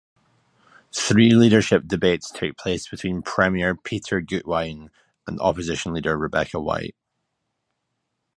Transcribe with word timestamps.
Three 0.91 1.35
leadership 1.35 1.83
debates 1.85 2.31
took 2.31 2.57
place 2.57 2.87
between 2.89 3.21
Premier 3.21 3.75
Peter 3.75 4.19
Gutwein 4.19 4.89
and 5.27 5.39
opposition 5.39 5.93
leader 5.93 6.17
Rebecca 6.17 6.59
White. 6.59 6.95